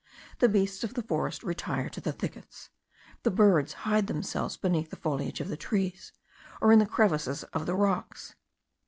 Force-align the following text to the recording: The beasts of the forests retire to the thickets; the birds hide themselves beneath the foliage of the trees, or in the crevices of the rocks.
The 0.39 0.49
beasts 0.49 0.83
of 0.83 0.95
the 0.95 1.03
forests 1.03 1.43
retire 1.43 1.87
to 1.89 2.01
the 2.01 2.11
thickets; 2.11 2.71
the 3.21 3.29
birds 3.29 3.73
hide 3.85 4.07
themselves 4.07 4.57
beneath 4.57 4.89
the 4.89 4.95
foliage 4.95 5.39
of 5.41 5.47
the 5.49 5.55
trees, 5.55 6.11
or 6.59 6.71
in 6.71 6.79
the 6.79 6.87
crevices 6.87 7.43
of 7.53 7.67
the 7.67 7.75
rocks. 7.75 8.33